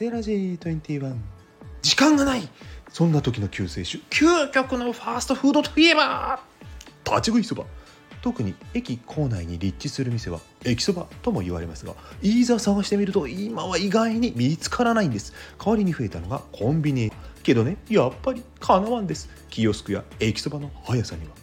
[0.00, 1.14] セラジー21
[1.82, 2.48] 時間がない。
[2.90, 3.98] そんな時の救世主。
[4.08, 6.40] 究極のファーストフードといえば
[7.04, 7.66] 立ち食いそば。
[8.22, 15.34] 特に駅構内に立地する店は駅そばとも言われますがいざ探してみると今は意外に見つからないんです。
[15.62, 17.12] 代わりに増えたのがコンビニ。
[17.42, 19.28] けどねやっぱりかなわんです。
[19.50, 21.34] キヨスクや駅そばの速さには。